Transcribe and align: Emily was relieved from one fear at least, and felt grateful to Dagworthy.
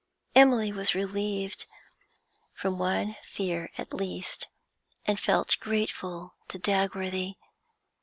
Emily 0.33 0.71
was 0.71 0.95
relieved 0.95 1.67
from 2.55 2.79
one 2.79 3.17
fear 3.23 3.71
at 3.77 3.93
least, 3.93 4.47
and 5.05 5.19
felt 5.19 5.57
grateful 5.59 6.33
to 6.47 6.57
Dagworthy. 6.57 7.35